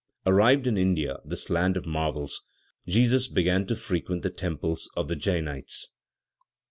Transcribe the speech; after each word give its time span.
Arrived 0.25 0.65
in 0.65 0.79
India, 0.79 1.19
this 1.23 1.47
land 1.51 1.77
of 1.77 1.85
marvels, 1.85 2.41
Jesus 2.87 3.27
began 3.27 3.67
to 3.67 3.75
frequent 3.75 4.23
the 4.23 4.31
temples 4.31 4.89
of 4.97 5.07
the 5.09 5.15
Djainites. 5.15 5.91